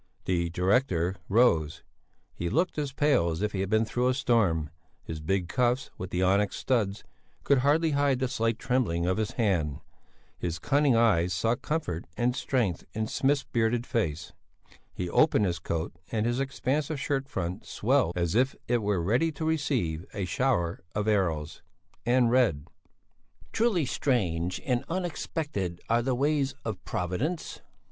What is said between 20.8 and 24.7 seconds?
of arrows and read: "Truly, strange